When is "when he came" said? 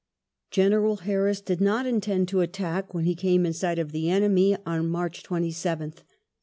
2.91-3.45